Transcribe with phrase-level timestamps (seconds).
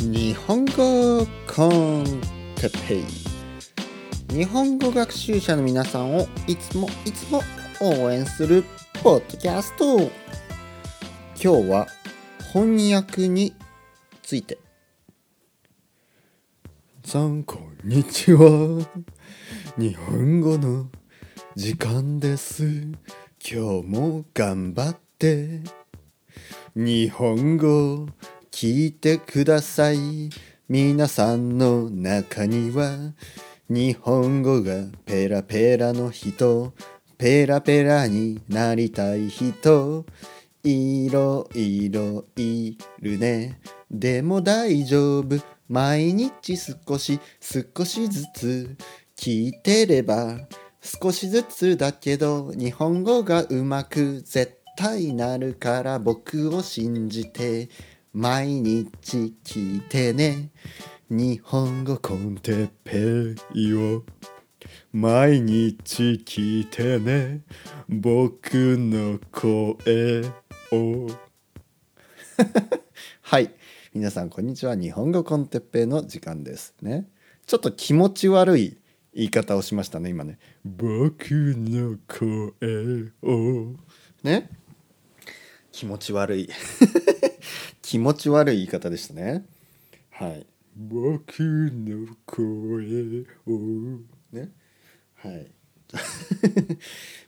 [0.00, 2.04] 日本語コン
[2.56, 3.04] テペイ。
[4.28, 7.42] 日本語学習者の皆さんをいつもいつも
[7.80, 8.64] 応援する
[9.02, 9.98] ポッドキャスト。
[11.42, 11.86] 今日は
[12.52, 13.54] 翻訳に
[14.22, 14.58] ついて。
[17.04, 18.86] さんこんにちは
[19.78, 20.86] 日本語の
[21.56, 22.66] 時間です。
[23.42, 25.60] 今日も頑張って。
[26.76, 28.06] 日本語
[28.60, 30.28] 聞いてください。
[30.68, 33.14] 皆さんの中には
[33.70, 36.74] 日本語がペラペラの人
[37.16, 40.04] ペラペラになりたい人
[40.62, 43.58] いろいろいるね。
[43.90, 45.38] でも大丈夫。
[45.66, 48.76] 毎日少し少しずつ
[49.16, 50.36] 聞いてれば
[50.82, 57.70] 少しずつだけど日本語がうまく絶対なるから僕を信じて
[58.12, 60.50] 毎日聞いてね。
[61.08, 64.02] 日本語コンテッペイを。
[64.92, 67.42] 毎日聞いてね。
[67.88, 70.24] 僕の声
[70.72, 71.08] を。
[73.22, 73.54] はい。
[73.94, 74.74] 皆さんこんにちは。
[74.74, 77.08] 日本語コンテッペイの時間ですね。
[77.46, 78.76] ちょっと気持ち悪い
[79.14, 80.40] 言い方をしましたね今ね。
[80.64, 83.76] 僕の声を。
[84.24, 84.50] ね。
[85.72, 86.48] 気持ち悪い。
[87.82, 89.44] 気持ち悪い言い方でしたね。
[90.10, 90.46] はい。
[90.76, 94.00] 僕の声を。
[94.32, 94.50] ね。
[95.14, 95.50] はい。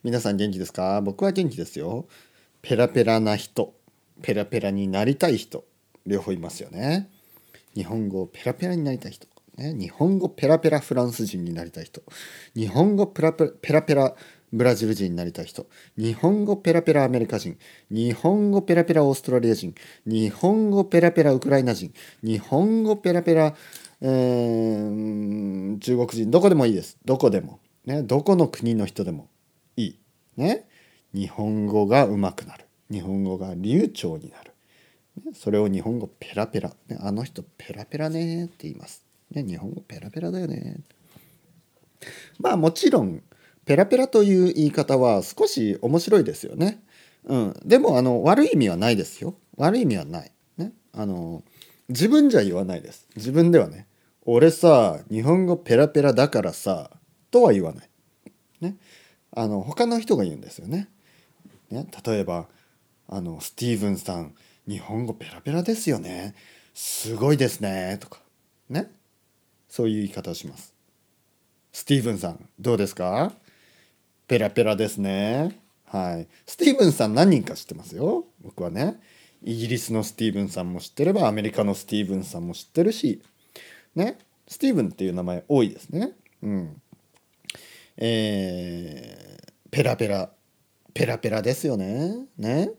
[0.04, 1.00] 皆さん元気ですか？
[1.00, 2.06] 僕は元気ですよ。
[2.60, 3.74] ペラペラな人。
[4.22, 5.64] ペラペラになりたい人。
[6.06, 7.10] 両方いますよね。
[7.74, 9.26] 日本語ペラペラになりたい人。
[9.56, 12.02] ね、日本語ペラペラフランス人になりたい人。
[12.54, 14.16] 日本語ペラペラペラペラ
[14.52, 15.66] ブラジル人になりたい人。
[15.96, 17.58] 日本語ペラペラアメリカ人。
[17.90, 19.74] 日本語ペラペラオーストラリア人。
[20.06, 21.92] 日本語ペラペラウクライナ人。
[22.22, 23.54] 日本語ペラペラ、
[24.02, 26.30] えー、中国人。
[26.30, 26.98] どこでもいいです。
[27.04, 29.28] どこでも、ね、どこの国の人でも
[29.76, 29.98] いい、
[30.36, 30.68] ね、
[31.14, 32.66] 日本語がうまくなる。
[32.90, 34.52] 日本語が流暢になる。
[35.34, 39.04] それを日本語ペラペラ、ね、あの人ペラペラねって言います。
[39.30, 40.80] ね、日本語ペラペラだよね。
[42.38, 43.22] まあもちろん
[43.64, 46.82] ペラペラという言い方は少し面白いですよね。
[47.24, 49.36] うん、でもあの悪い意味はないですよ。
[49.56, 50.32] 悪い意味はない。
[50.56, 51.42] ね、あの
[51.88, 53.06] 自分じゃ言わないです。
[53.16, 53.86] 自分ではね。
[54.24, 56.90] 俺さ日本語ペラペラだからさ
[57.30, 57.88] とは言わない。
[58.60, 58.76] ね、
[59.32, 60.88] あの他の人が言うんですよね。
[61.70, 62.46] ね例えば
[63.08, 64.34] あのスティーブンさん
[64.68, 66.34] 日本語ペラペラですよね。
[66.74, 68.20] すごいですねとか
[68.70, 68.90] ね
[69.68, 70.74] そういう言い方をします
[71.72, 73.32] スティーブンさんどうですか？
[74.32, 75.60] ペラペラですね。
[75.84, 76.26] はい。
[76.46, 78.24] スティーブンさん何人か知ってますよ？
[78.40, 78.98] 僕はね。
[79.42, 83.20] イギリスのスティーブンさんも知ってればアメリカのスティーブンさんも知ってるし
[83.94, 84.16] ね。
[84.48, 86.12] スティーブンっていう名前多いですね。
[86.42, 86.80] うん。
[87.98, 90.30] えー、ペラペラ
[90.94, 92.26] ペラペラですよね。
[92.38, 92.70] ね。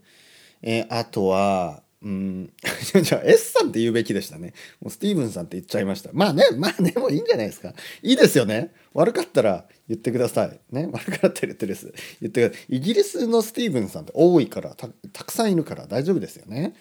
[0.63, 2.53] えー、あとはうん。
[3.01, 4.53] じゃあ S さんって言うべきでしたね。
[4.81, 6.09] もうスティーブンさんって言っちゃいました。
[6.11, 7.73] まあね、まあね、もういいんじゃないですか。
[8.01, 8.73] いいですよね。
[8.93, 10.59] 悪かったら言ってください。
[10.71, 10.89] ね？
[10.91, 11.93] 悪かったら言ってです。
[12.21, 12.75] 言ってください。
[12.75, 14.89] イギリスのスティーブンさんって多いからた、
[15.23, 16.73] くさんいるから大丈夫ですよね。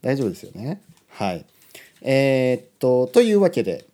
[0.00, 0.80] 大丈夫ですよね。
[1.08, 1.44] はい。
[2.02, 3.84] えー、っと、というわけで、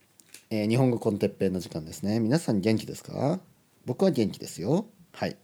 [0.50, 2.20] えー、日本語コンテッペイの時間ですね。
[2.20, 3.40] 皆さん元気ですか？
[3.86, 4.86] 僕は元気ですよ。
[5.12, 5.36] はい。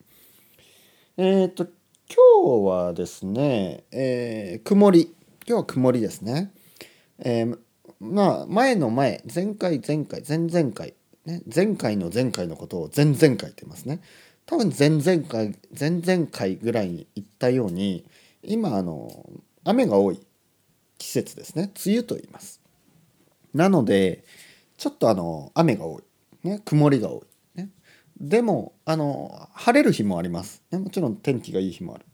[1.17, 1.67] えー、っと、
[2.12, 5.15] 今日はですね、え、曇り。
[5.50, 6.53] 今日は曇りですね。
[7.19, 7.59] えー、
[7.99, 10.94] まあ前の前前回前回前々回、
[11.27, 14.00] ね、前回の前回のことを前々回って言いますね。
[14.47, 18.06] 多分前々回前々回ぐらいに言ったように
[18.44, 19.28] 今あの
[19.65, 20.21] 雨が多い
[20.99, 21.72] 季節ですね。
[21.84, 22.60] 梅雨と言います。
[23.53, 24.22] なので
[24.77, 27.25] ちょっとあの雨が多い、ね、曇りが多
[27.56, 27.71] い、ね、
[28.21, 32.05] でもあの晴れる日もあります、ね、もちろん天気がいい日もある、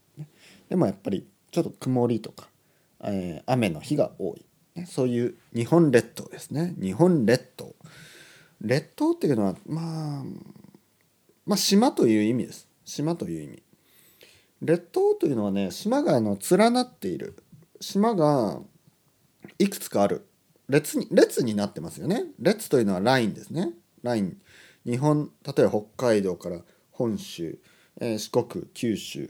[0.69, 2.47] でもやっぱりちょっと曇りとか
[3.03, 6.75] えー、雨の日が多い、ね、そういう日本列島ですね。
[6.79, 7.75] 日本列島。
[8.61, 10.23] 列島っていうのはまあ
[11.45, 12.67] まあ島という意味です。
[12.85, 13.63] 島という意味。
[14.61, 17.37] 列島というのはね島があの連なっている。
[17.79, 18.59] 島が
[19.59, 20.27] いくつかある。
[20.67, 22.25] 列に列になってますよね。
[22.39, 23.71] 列というのはラインですね。
[24.03, 24.37] ライン。
[24.85, 26.61] 日本例えば北海道から
[26.91, 27.59] 本州、
[27.99, 29.29] えー、四国九州、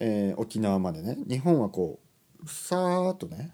[0.00, 1.18] えー、沖縄までね。
[1.28, 2.07] 日本はこう
[2.46, 3.52] さーっとね。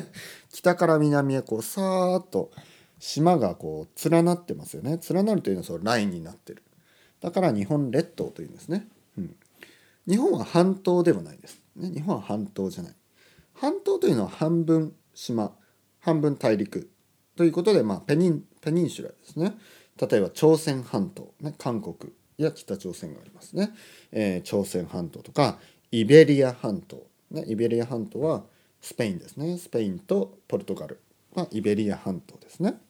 [0.52, 2.50] 北から南へこうさーっと
[2.98, 5.00] 島がこう連なってますよね。
[5.10, 6.62] 連なるというのはそのラインになってる。
[7.20, 8.86] だから日本列島というんですね、
[9.18, 9.36] うん、
[10.06, 12.94] 日本は半島ではないです、ね、日本は半島じゃない。
[13.54, 15.52] 半島というのは半分島
[15.98, 16.90] 半分大陸
[17.36, 19.54] ということで、まあ、 penin peninsula ですね。
[19.98, 23.70] 例えば朝鮮半島、ね、韓国や北朝鮮がありますね、
[24.12, 25.58] えー、朝鮮半島とか
[25.90, 28.44] イベリア半島、ね、イベリア半島は
[28.80, 29.58] スペインですね。
[29.58, 31.00] スペインとポルトガル。
[31.34, 32.80] がイベリア半島ですね。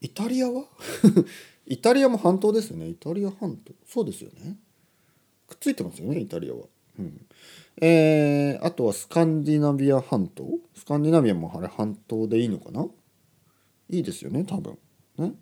[0.00, 0.64] イタリアは？
[1.66, 2.88] イタリアも半島ですよね。
[2.88, 3.74] イタリア半島。
[3.86, 4.56] そうですよね。
[5.48, 6.64] くっついてますよねイタリアは、
[6.98, 7.26] うん。
[7.80, 10.58] えー、あとはスカンディナビア半島？
[10.74, 12.88] スカンディナビアもあれ半島でいいのかな？
[13.90, 14.78] いいですよね多分。
[15.18, 15.34] ね。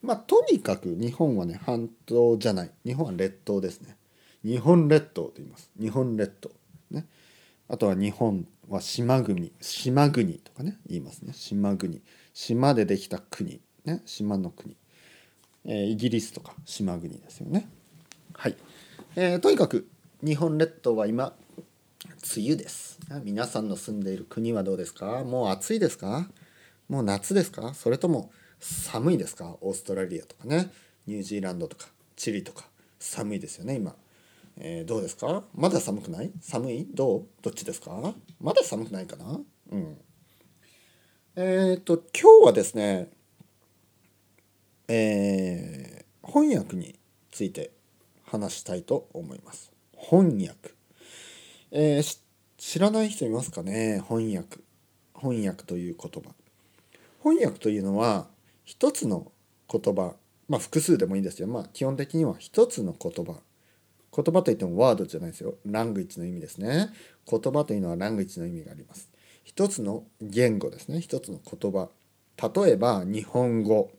[0.00, 2.70] まあとにかく日本はね半島じゃない。
[2.86, 3.97] 日本は列島ですね。
[4.44, 5.70] 日本列島と言います。
[5.80, 6.50] 日本列島。
[6.90, 7.06] ね。
[7.68, 9.52] あとは日本は島国。
[9.60, 11.32] 島国とかね言いますね。
[11.34, 12.02] 島国。
[12.32, 13.60] 島でできた国。
[13.84, 14.02] ね。
[14.04, 14.76] 島の国、
[15.64, 17.68] えー、イギリスとか島国ですよね。
[18.34, 18.56] はい、
[19.16, 19.88] えー、とにかく
[20.22, 21.32] 日本列島は今
[22.36, 22.98] 梅雨です。
[23.24, 25.24] 皆さんの住んでいる国はどうですか？
[25.24, 26.28] もう暑いですか？
[26.88, 27.72] もう夏ですか？
[27.74, 28.30] それとも
[28.60, 29.56] 寒いですか？
[29.60, 30.70] オーストラリアとかね。
[31.06, 32.66] ニュージーランドとかチリとか
[32.98, 33.96] 寒いですよね今、
[34.60, 35.44] えー、どうですか？
[35.54, 36.32] まだ寒くない？
[36.40, 36.88] 寒い？
[36.92, 37.26] どう？
[37.42, 38.12] どっちですか？
[38.40, 39.40] まだ寒くないかな？
[39.70, 39.96] うん。
[41.36, 43.10] えっ、ー、と今日はですね
[44.88, 46.98] えー、翻訳に
[47.30, 47.70] ついて
[48.24, 49.70] 話したいと思います。
[49.96, 50.74] 翻訳。
[51.70, 52.18] えー、
[52.56, 54.02] 知らない人いますかね？
[54.08, 54.58] 翻訳。
[55.14, 56.30] 翻訳という言葉。
[57.22, 58.26] 翻訳というのは
[58.64, 59.30] 一つの
[59.70, 60.16] 言葉。
[60.48, 61.46] まあ複数でもいいですよ。
[61.46, 63.34] まあ基本的には一つの言葉。
[64.20, 65.54] 言葉といってもワードじゃないですよ。
[65.64, 66.90] ラングイッチの意味ですね。
[67.30, 69.12] 言葉というのはラングイッチの意味があります。
[69.44, 71.00] 一つの言語ですね。
[71.00, 71.88] 一つの言葉。
[72.64, 73.92] 例えば日本語。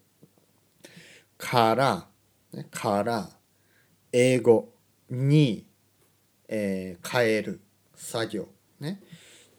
[1.37, 2.07] から、
[2.51, 3.29] ね、から。
[4.11, 4.73] 英語。
[5.09, 5.65] に。
[6.49, 7.61] えー、変える。
[7.95, 8.49] 作業。
[8.81, 9.01] ね。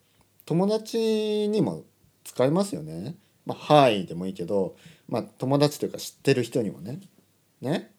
[0.44, 1.84] 友達にも
[2.24, 3.16] 使いますよね。
[3.46, 4.76] まあ、 hi でもいいけど、
[5.08, 7.00] まあ、友達というか知ってる人にもね。
[7.62, 7.92] ね。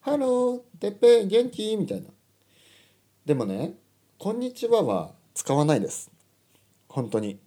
[0.00, 1.76] hello、てっぺ元気？
[1.76, 2.08] みたいな。
[3.26, 3.74] でもね、
[4.16, 6.10] こんにちはは使わないです。
[6.88, 7.40] 本当に。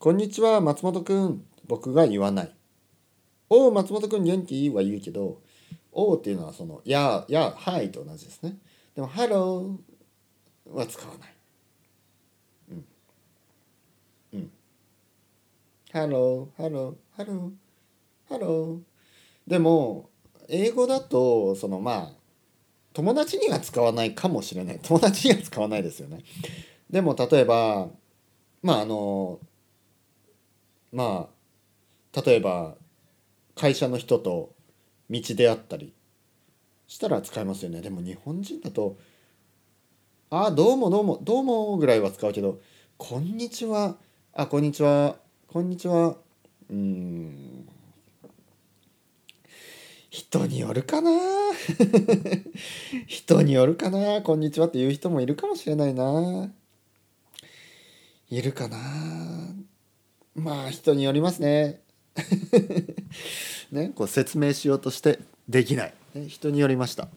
[0.00, 1.44] こんにちは、松本くん。
[1.68, 2.54] 僕が言わない。
[3.48, 4.70] おう、松本くん元気？
[4.70, 5.40] は言うけど、
[5.92, 8.58] おうっていうのはその、や、や、 hi と同じですね。
[8.96, 11.34] でも「hello」は使わない。
[12.72, 12.84] うん。
[14.32, 14.50] うん。
[15.92, 18.80] hello、hello、hello、hello。
[19.46, 20.10] でも、
[20.48, 22.12] 英語だと、そのまあ、
[22.92, 24.80] 友達には使わないかもしれない。
[24.82, 26.24] 友達には使わないですよね。
[26.90, 27.88] でも、例えば、
[28.62, 29.38] まあ、あの、
[30.92, 31.28] ま
[32.14, 32.76] あ、例えば、
[33.54, 34.54] 会社の人と
[35.10, 35.92] 道であったり
[36.86, 38.96] したら使いますよねでも日本人だと
[40.30, 42.60] 「あどうもどうもどうも」ぐらいは使うけど
[42.96, 43.96] 「こんにちは」
[44.32, 45.16] 「あこんにちは」
[45.48, 46.16] 「こんにちは」
[46.70, 47.47] うん
[50.10, 51.10] 人によるかな。
[53.06, 54.22] 人によるかな。
[54.22, 56.50] こんにちはって言う人もいるかもしれないな。
[58.30, 59.54] いるかな。
[60.34, 61.82] まあ人によりますね。
[63.70, 67.08] ねこう説明しようとしてできない、ね、人によりました。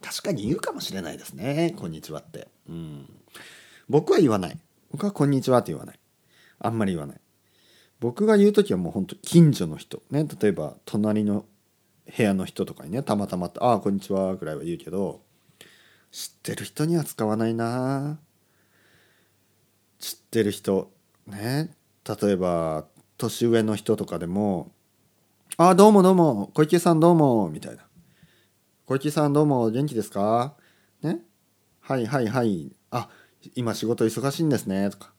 [0.00, 2.46] 確かに言うかもしれないですね「こんにちは」って。
[2.68, 3.08] うん。
[3.88, 4.58] 僕は言わない。
[4.92, 5.98] 僕は「こんにちは」って言わない。
[6.60, 7.20] あんまり言わない。
[7.98, 10.00] 僕が言う時はもうほんと近所の人。
[10.10, 11.44] ね例えば隣の
[12.06, 15.22] 部屋の人とかにねたまたま「ああこんにちは」ぐらいは言うけど
[16.10, 18.18] 知ってる人には使わないな。
[19.98, 20.92] 知ってる人
[21.26, 24.72] ね例えば年上の人とかでも
[25.56, 27.86] 「ああどうもどうも小池さんどうも」みたいな
[28.86, 30.54] 「小池さんどうも元気ですか?」
[31.02, 31.22] ね
[31.80, 32.76] 「はいはいはい。
[32.90, 33.08] あ
[33.54, 35.12] 今仕事忙しいんですね」とか。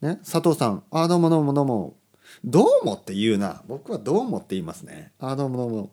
[0.00, 1.96] ね、佐藤さんあ、あ、どうもどうもどうも。
[2.44, 3.62] どうもって言うな。
[3.66, 5.12] 僕はどうもって言いますね。
[5.18, 5.90] あ、どうもどうも。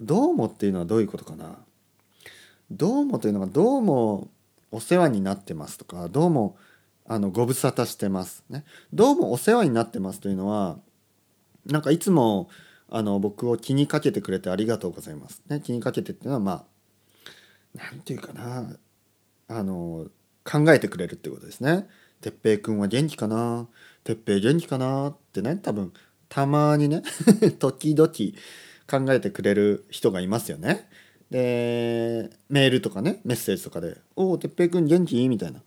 [0.00, 1.58] どうもっていうのはどういうことかな。
[2.70, 4.28] どうもというのは、どうも
[4.70, 6.56] お世話になってますとか、どうも
[7.06, 8.44] あのご無沙汰してます。
[8.50, 8.64] ね。
[8.92, 10.78] どうもお世話になってますというのは、
[11.66, 12.48] なんかいつも
[12.90, 15.42] あの僕を気にかけてくれてありがとうございます。
[15.48, 16.64] ね、気にかけてっていうのはまあ
[17.74, 18.76] 何て言うかな
[19.48, 20.06] あの
[20.44, 21.86] 考えてくれるってことですね。
[22.20, 23.68] 哲平君は元気かな
[24.04, 25.92] 哲平元気かなってね多分
[26.28, 27.02] たまにね
[27.58, 28.10] 時々
[28.88, 30.88] 考えてくれる人がいますよね。
[31.30, 35.62] でメールとかねメッセージとかで「おお哲平君元気?」みたいな。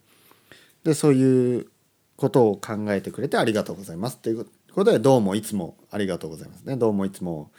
[0.84, 1.68] でそういう
[2.16, 7.52] ことを考えてくれてありがとうございますっていうことで「どうもいつもありがとうございますね」「どうもいつも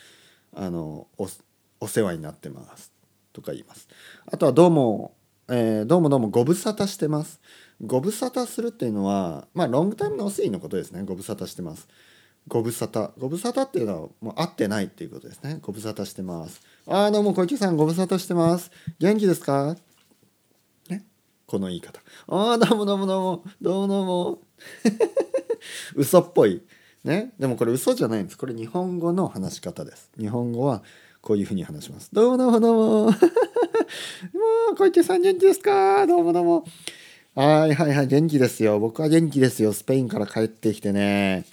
[0.53, 1.29] あのお
[1.81, 2.93] お世話になってます」
[3.33, 3.89] とか言います。
[4.27, 5.15] あとはどうも、
[5.49, 7.41] えー、どうもどうもご無沙汰してます。
[7.85, 11.03] ご無沙汰するっていうのは、まあ、ロングタイムの推移のことですね。
[11.05, 11.89] ご無沙汰してます。
[12.49, 13.11] ご無沙汰。
[13.19, 15.59] ご無沙汰っていうのは、もう会ってないっていうことですね。
[15.63, 16.61] ご無沙汰してます。
[16.87, 18.71] ああ、どうも小池さん、ご無沙汰してます。
[18.99, 19.77] 元気ですか？
[20.89, 21.05] ね？
[21.47, 22.01] この言い方。
[22.29, 24.39] ああ、どうもどうもどうも、どうもどうも。
[25.97, 26.63] 嘘っぽい。
[27.05, 27.33] ね？
[27.39, 28.39] でもこれ嘘じゃないんです。
[28.39, 30.11] これ日本語の話し方です。
[30.19, 30.83] 日本語は
[31.21, 32.11] こういうふうに話します。
[32.13, 33.11] どうもどうもどうも。
[33.11, 33.13] も
[34.73, 36.07] う、小池さん元気ですか？
[36.07, 36.65] どうもどうも。
[37.35, 38.79] はいはいはい、元気ですよ。
[38.79, 39.73] 僕は元気ですよ。
[39.73, 41.47] スペインから帰ってきてね。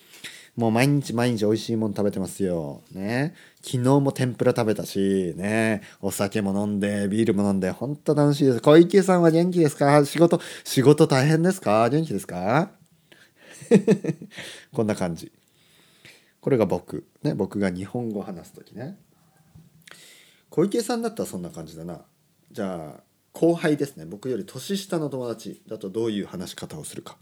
[0.58, 2.82] もう毎日毎日美味しいもの食べてますよ。
[2.92, 3.34] ね。
[3.62, 5.82] 昨日も天ぷら食べたし、ね。
[6.02, 8.60] お酒も飲んで、ビールも飲んで、ほんと楽しいです。
[8.62, 10.04] 小池さんは元気ですか？
[10.04, 11.90] 仕事、仕事大変ですか？
[11.90, 12.72] 元気ですか？
[14.74, 15.32] こんな感じ。
[16.42, 17.08] これが僕。
[17.24, 17.34] ね。
[17.36, 18.98] 僕が日本語を話す時ね。
[20.50, 22.02] 小池さんだったらそんな感じだな。
[22.52, 24.06] じゃあ、後輩ですね。
[24.06, 27.18] 僕より年下の友達だとどういう話し方をするか。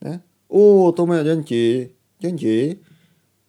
[0.00, 1.94] ね、おお友也元気？
[2.20, 2.82] 元気？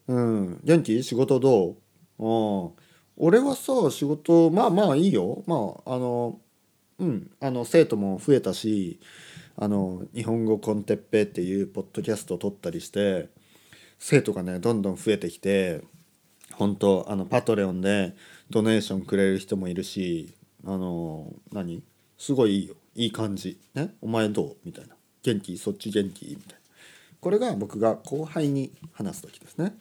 [0.07, 0.59] うん。
[0.63, 1.03] 元気？
[1.03, 1.77] 仕事ど
[2.19, 2.23] う？
[2.23, 2.69] あ
[3.15, 5.43] 俺はさ仕事まあまあいいよ。
[5.47, 5.55] ま
[5.85, 6.39] ああの
[6.99, 7.31] うん。
[7.39, 8.99] あの生徒も増えたし
[9.55, 13.29] あの日本語コンテッペっていうポッドキャストを撮ったりして
[13.99, 15.81] 生徒がねどんどん増えてきて
[16.53, 18.13] 本当あのパトレオンで
[18.49, 21.83] ドネーションくれる人もいるしあの何？
[22.23, 22.75] すごいいいよ。
[22.95, 23.59] いい感じ。
[23.73, 23.95] ね？
[23.99, 24.55] お前どう？
[24.63, 24.95] みたいな。
[25.23, 25.57] 元気？
[25.57, 26.25] そっち元気？
[26.29, 26.59] みたいな。
[27.19, 29.75] これが僕が後輩に話す時ですね。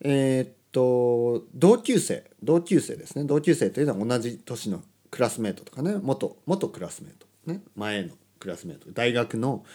[0.00, 2.30] えー、っと同級生。
[2.42, 3.24] 同級生ですね。
[3.24, 5.98] 同級生というのは同じ年のクラスメートとかね。
[6.02, 7.26] 元元クラスメート。
[7.52, 7.60] ね？
[7.76, 8.90] 前のクラスメート。
[8.90, 9.66] 大学の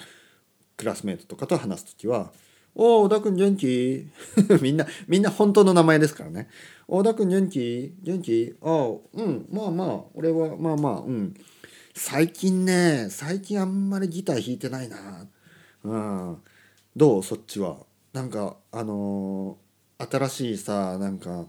[0.75, 2.31] クラスメートとかと話す時は
[2.79, 4.07] 「おお小田君元気?
[4.61, 6.47] 」みんなみんな本当の名前ですからね。
[6.87, 7.95] 小田君元気？
[8.03, 8.55] 元気？
[8.61, 9.47] ああうん。
[9.51, 11.33] まあまあ俺はまあまあうん。
[11.95, 15.27] 最近ね最近あんまりギター弾いてないな。
[15.83, 16.37] うん。
[16.95, 17.23] どう？
[17.23, 17.77] そっちは？
[18.13, 21.45] なんかあのー、新しいさなんか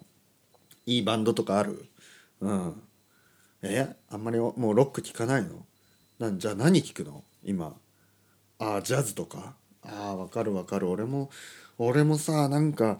[0.86, 1.84] いいバンドとかある？
[2.40, 2.82] うん。
[3.60, 3.94] え？
[4.08, 5.66] あんまりもうロック聴かないの？
[6.18, 7.22] なんじゃあ何聴くの？
[7.44, 7.76] 今。
[8.58, 9.57] ああジャズとか？
[9.82, 10.88] ああわかるわかる。
[10.88, 11.30] 俺も
[11.78, 12.98] 俺もさなんか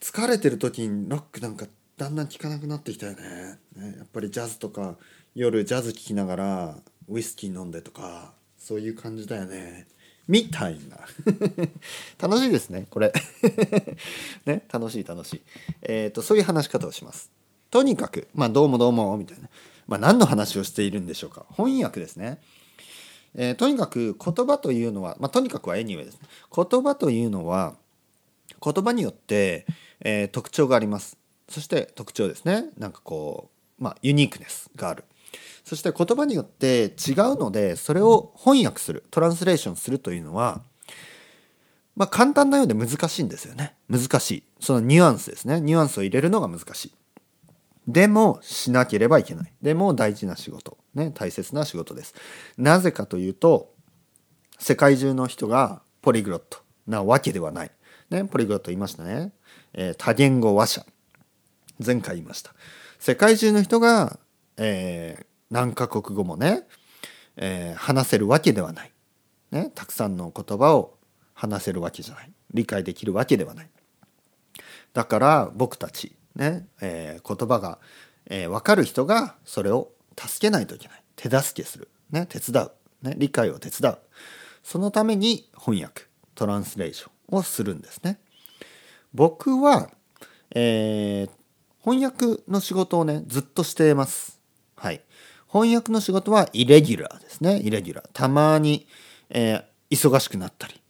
[0.00, 1.66] 疲れてる時にロックなんか
[1.96, 3.58] だんだん聴かなくなってきたよね。
[3.76, 4.96] ねやっぱりジャズとか
[5.34, 6.76] 夜ジャズ聴きながら
[7.08, 9.86] ウイスキー飲んでとかそういう感じだよね。
[10.28, 10.98] みたいな。
[12.22, 13.12] 楽しいですねこれ。
[14.46, 15.42] ね楽しい楽しい。
[15.82, 17.30] えっ、ー、とそういう話し方をします。
[17.70, 19.48] とにかくまあどうもどうもみたいな。
[19.86, 21.46] まあ何の話をしているんでしょうか。
[21.56, 22.40] 翻訳ですね。
[23.34, 26.28] えー、とにかく言葉というのは、まあ、とにかくは anyway ですね。
[26.54, 27.76] 言葉というのは
[28.62, 29.66] 言葉によって
[30.02, 31.18] えー、特徴があります。
[31.48, 32.66] そして特徴ですね。
[32.78, 35.04] なんかこうまあユニークネスがある。
[35.64, 40.62] そして言葉によって違うのでそれを翻訳するトランスレーションするというのは
[41.94, 43.74] まあ簡単なようで難しいんですよね。
[43.88, 44.42] 難しい。
[44.60, 45.60] そのニュアンスですね。
[45.60, 46.92] ニュアンスを入れるのが難しい。
[47.86, 49.52] でもしなければいけない。
[49.62, 50.78] でも大事な仕事。
[50.94, 52.14] ね大切な仕事です。
[52.56, 53.74] なぜかというと
[54.58, 57.70] 世界中の人がポリグロットなわけではない。
[58.10, 59.32] ねポリグロット言いましたね。
[59.72, 60.86] えー、多言語話者。
[61.84, 62.54] 前回言いました。
[62.98, 64.18] 世界中の人が、
[64.58, 66.66] えー、何カ国語もね、
[67.36, 68.92] えー、話せるわけではない、
[69.50, 70.98] ね、たくさんの言葉を
[71.32, 72.32] 話せるわけじゃない。
[72.52, 73.70] 理解できるわけではない。
[74.92, 77.78] だから僕たちね、えー、言葉が、
[78.26, 83.98] えー、分かる人がそれを助けないといけない手助けする、ね、手伝う、ね、理解を手伝う
[84.62, 86.04] そのために翻訳
[86.34, 88.18] トランスレーションをするんですね。
[89.12, 89.90] 僕は、
[90.54, 91.30] えー、
[91.84, 94.40] 翻訳の仕事をね、ずっとしています。
[94.76, 95.02] はい。
[95.52, 97.60] 翻訳の仕事はイレギュラーですね。
[97.60, 98.08] イレギュラー。
[98.12, 98.86] たまに、
[99.30, 100.80] えー、忙しくなったり、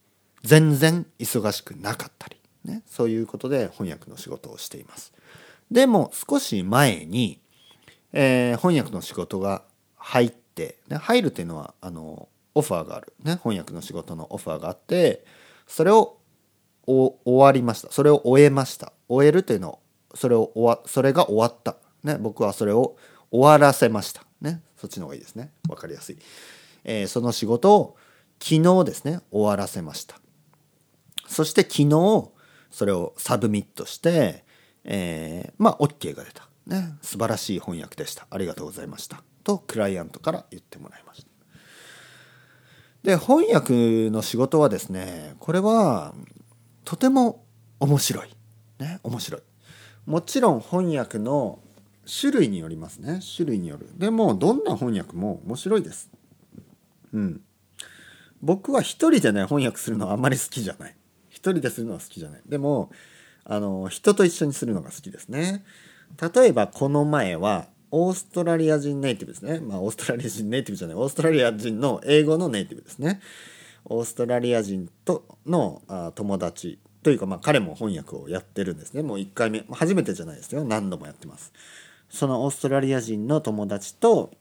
[0.43, 5.13] 全然忙しくなかったり、ね、そういうことで翻訳の仕事をしています。
[5.71, 7.39] でも少し前に、
[8.11, 9.63] えー、翻訳の仕事が
[9.95, 15.23] 入って、ね、入るっていうのはあのオファーがある、ね、翻訳の仕事のオファーがあって
[15.65, 16.17] それを
[16.85, 17.91] 終わりました。
[17.91, 18.91] それを終えました。
[19.07, 19.79] 終えるというのを
[20.13, 22.97] それを終わそれが終わった、ね、僕はそれを
[23.29, 24.23] 終わらせました。
[24.41, 25.51] ねそっちの方がいいですね。
[25.67, 26.17] 分かりやすい、
[26.83, 27.97] えー、その仕事を
[28.41, 30.19] 昨日ですね終わらせました。
[31.27, 32.29] そして昨日
[32.71, 34.43] それを submit して、
[34.83, 38.27] えー、まあ OK が出た、ね、素晴らしい翻訳でした。
[38.29, 39.23] ありがとうございました。
[39.43, 41.31] とクライアントから言ってもらいました。
[43.03, 46.13] で翻訳の仕事はですねこれは
[46.85, 47.45] とても
[47.79, 48.29] 面白い。
[48.79, 48.99] ね。
[49.03, 49.41] 面白い。
[50.05, 51.59] もちろん翻訳の
[52.05, 53.19] 種類によりますね。
[53.35, 53.89] 種類による。
[53.97, 56.09] でもどんな翻訳も面白いです。
[57.13, 57.41] うん。
[58.41, 60.95] 僕は一人でね翻訳するのはあんまり好きじゃない。
[61.29, 62.41] 一人でするのは好きじゃない。
[62.45, 62.91] でも
[63.43, 65.63] あの人と一緒にするのが好きですね。
[66.35, 69.59] 例えばこの前はオーストラリア人ネイティブですね。
[69.59, 70.95] まあオーストラリア人ネイティブじゃない。
[70.95, 73.21] オーストラリア人の英語のネイティブですね。
[73.85, 79.01] オーストラリア人とのあ友達というかまあ彼も翻訳をやってるんですね。
[79.01, 79.63] もう1回目。
[79.71, 80.63] 初めてじゃないですよ。
[80.63, 81.51] 何度もやってます。
[82.09, 84.31] そのオーストラリア人の友達と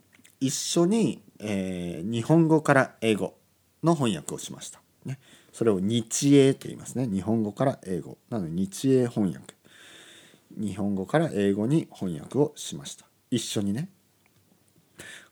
[0.40, 3.34] 一緒に、えー、日本語から英語
[3.84, 5.18] の翻訳をしました、ね、
[5.52, 7.06] それを日英と言いますね。
[7.06, 8.18] 日本語から英語。
[8.30, 9.54] なので日英翻訳。
[10.56, 13.06] 日本語から英語に翻訳をしました。
[13.30, 13.88] 一緒にね。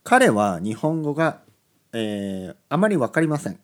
[0.04, 1.40] 彼は日本語が、
[1.92, 3.58] えー、あまり分かりません。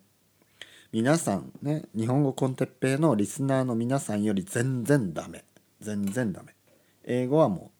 [0.91, 5.43] 皆さんね日本語コンテッペイのリスナーの皆さんより全然ダメ。
[5.81, 6.55] 全然ダメ。
[7.03, 7.71] 英語はも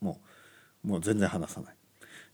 [0.00, 0.20] うも
[0.84, 1.74] うもう全然話さない。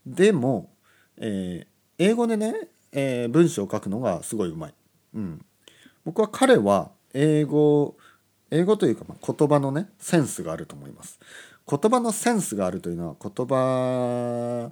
[0.05, 0.71] でも、
[1.17, 4.73] えー、英語でね、えー、文章を書くのがすごいうまい、
[5.13, 5.45] うん、
[6.09, 7.95] 僕は彼は英語
[8.49, 11.19] 英語というか、ま、言葉のねセンスがあると思います。
[11.69, 14.71] 言葉のセンスがあるというのは言葉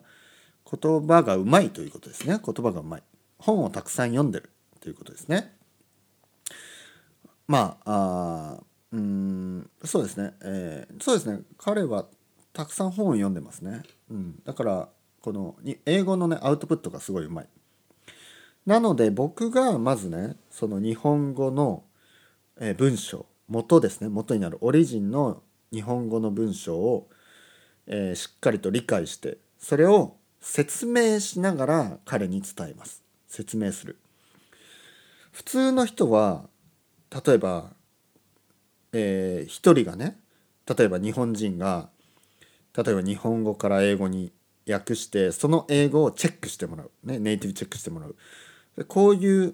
[0.65, 2.39] 言葉がうまいということですね。
[2.43, 3.03] 言葉がうまい。
[3.37, 5.53] 本をたくさん読んでるということですね。
[7.47, 11.41] まああうんそうですね、えー、そうですね。
[11.59, 12.07] 彼は
[12.51, 14.89] たくさん本を読んでますね、うん、だから
[15.21, 17.47] この英語のねアウトプットがすごいうまい。
[18.67, 21.83] なので僕がまずねその日本語の、
[22.77, 27.07] 文章元ですね元になるオリジンの日本語の文章を、
[27.85, 33.03] えー、しっかりと理解してそれを説明しながら彼に伝えます。
[33.27, 33.97] 説明する。
[35.31, 36.45] 普通の人は
[37.25, 37.71] 例えば、
[38.91, 40.17] えー、一人がね
[40.65, 41.89] 例えば日本人が
[42.75, 44.31] 例えば日本語から英語に
[44.67, 48.15] 訳してその英語をチェックしてもらう、ね、ネイティブチェックしてもらう。
[48.85, 49.53] こういう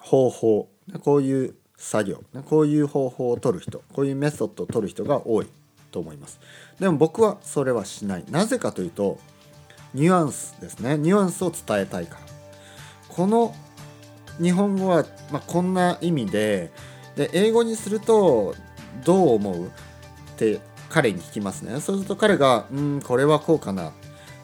[0.00, 0.68] 方法
[1.00, 5.46] こういう作業こういう方法を取る人こういうメソッドを取る人が多い
[5.90, 6.40] と思います。
[6.78, 8.24] でも僕はそれはしない。
[8.30, 9.18] なぜかというと
[9.94, 10.98] ニュアンスですね。
[10.98, 12.20] ニュアンスを伝えたいから。
[13.08, 13.54] この
[14.40, 16.70] 日本語は、まあ、こんな意味で
[17.16, 18.54] で英語にすると
[19.04, 19.70] どう思うっ
[20.36, 21.80] て彼に聞きますね。
[21.80, 23.92] そうすると彼が「うんこれはこうかな」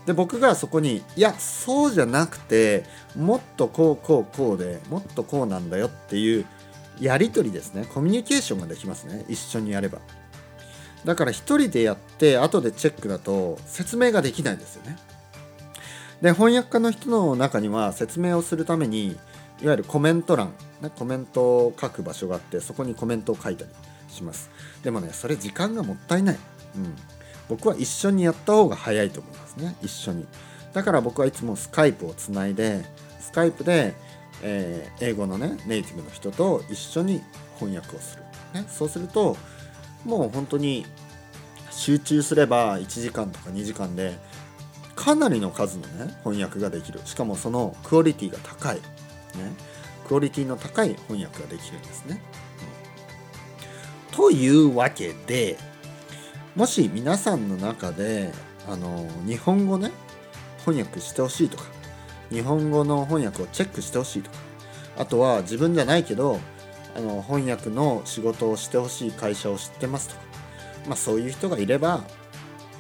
[0.06, 2.84] で僕がそこに「いやそうじゃなくて
[3.16, 6.44] もっとこうこうこうでもっとこうなんだよ」っていう
[7.00, 7.86] やり取りですね。
[7.92, 9.24] コミュニケーションができますね。
[9.28, 9.98] 一緒にやれば。
[11.04, 14.96] だから一人でやって後でチェックだと説明ができないんですよね。
[16.22, 19.18] で翻訳家の人の中には説明をするために
[19.60, 20.52] いわゆるコメント欄、
[20.96, 23.70] コメントを書く場所があってそこにコメントを書いたり
[24.08, 24.50] します。
[24.82, 26.38] でもねそれ時間がもったいない、
[26.76, 26.94] うん、
[27.48, 29.76] 僕は一緒にやった方が早いと思いますね。
[29.82, 30.26] 一緒に。
[30.72, 32.84] だから僕はいつもスカイプをつないで
[33.20, 33.94] スカイプで、
[34.42, 37.22] えー、英語のねネイティブの人と一緒に
[37.58, 38.22] 翻訳をする、
[38.60, 39.36] ね、そうすると
[40.04, 40.84] もう本当に
[41.70, 44.18] 集中すれば1時間とか2時間で
[44.96, 47.00] かなりの数のね翻訳ができる。
[47.04, 48.82] しかもそのクオリティが高い、ね、
[50.08, 52.20] クオリティの高い翻訳ができるんですね。
[54.10, 55.56] うん、というわけで
[56.56, 58.32] もし皆さんの中で
[58.68, 59.90] あの日本語ね
[60.64, 61.64] 翻訳してほしいとか
[62.30, 64.36] 日本語の翻訳をチェックしてほしいとか
[64.98, 66.38] あとは自分じゃないけど
[66.96, 70.20] あの翻訳の仕事をしてほしい会社を知ってますとか、
[70.86, 72.04] まあ、そういう人がいれば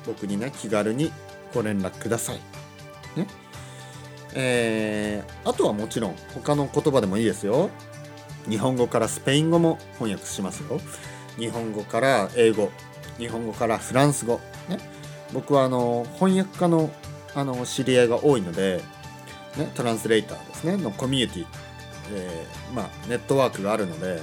[0.06, 1.10] 僕にね気軽に
[1.52, 2.36] ご連絡ください。
[3.18, 3.26] ね
[4.34, 7.70] えー、あとはもちろん他の言葉でもいいですよ。
[8.48, 10.80] 日本語からスペイン語も翻訳しますよ。
[11.36, 12.70] 日本語から英語、
[13.18, 14.40] 日本語からフランス語。
[14.68, 14.78] ね、
[15.32, 16.90] 僕はあの翻訳家の
[17.34, 18.80] あの知り合いが多いので、
[19.56, 20.76] ね、トランスレーターですね。
[20.76, 21.46] のコミュニティ
[22.12, 24.20] えー、まあ、ネットワークがあるので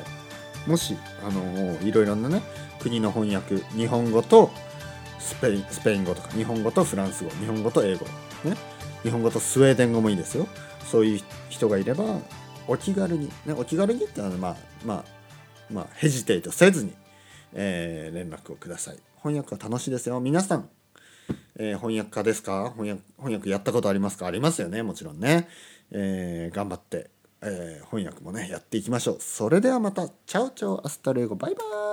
[0.67, 2.41] もし、あのいろいろなね
[2.79, 4.51] 国の翻訳日本語と
[5.19, 8.05] スペインスペイン語とか日本語とフランス語日本語と英語、
[8.43, 8.55] ね、
[9.03, 10.47] 日本語とスウェーデン語もいいですよ。
[10.85, 12.03] そういう人がいれば
[12.67, 15.03] お気軽に、ね、お気軽にってのはまあまあ
[15.71, 16.93] まあヘジテイトせずに、
[17.53, 18.97] えー、連絡をください。
[19.17, 20.19] 翻訳は楽しいですよ。
[20.19, 20.69] 皆さん、
[21.57, 22.71] えー、翻訳家ですか？
[22.71, 24.27] 翻訳翻訳やったことありますか？
[24.27, 24.83] ありますよね。
[24.83, 25.47] もちろんね、
[25.91, 27.09] えー、頑張って、
[27.41, 29.17] えー、翻訳もねやっていきましょう。
[29.19, 30.07] それではまた。
[30.07, 31.35] ciao ciao hasta luego。
[31.35, 31.90] バイバイ。